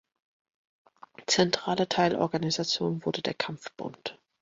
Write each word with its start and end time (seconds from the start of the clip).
Zentrale 1.27 1.87
Teilorganisation 1.87 3.05
wurde 3.05 3.21
der 3.21 3.35
Kampfbund. 3.35 4.17